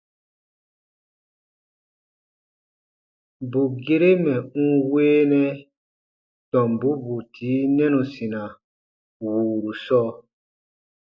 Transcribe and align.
Bù 3.49 3.61
gere 3.85 4.09
mɛ̀ 4.23 4.37
n 4.65 4.69
weenɛ 4.91 5.43
tɔmbu 6.51 6.89
bù 7.05 7.15
tii 7.33 7.61
nɛnusina 7.75 8.41
wùuru 9.23 9.71
sɔɔ. 9.83 10.11